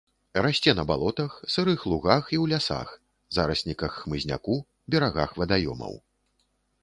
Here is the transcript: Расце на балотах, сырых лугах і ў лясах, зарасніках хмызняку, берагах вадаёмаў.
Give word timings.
Расце 0.43 0.71
на 0.77 0.83
балотах, 0.91 1.31
сырых 1.55 1.79
лугах 1.91 2.31
і 2.37 2.39
ў 2.43 2.55
лясах, 2.55 2.95
зарасніках 3.39 3.99
хмызняку, 4.01 4.55
берагах 4.95 5.29
вадаёмаў. 5.43 5.93